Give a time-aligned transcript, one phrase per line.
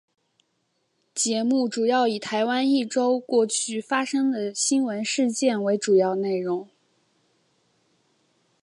[1.13, 6.67] 节目主要以台湾一周过去发生的新闻事件为主要内容。